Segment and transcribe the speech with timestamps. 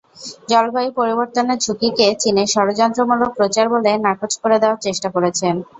[0.49, 5.55] জলবায়ু পরিবর্তনের ঝুঁকিকে চীনের ষড়যন্ত্রমূলক প্রচার বলে নাকচ করে দেওয়ার চেষ্টা করেছেন।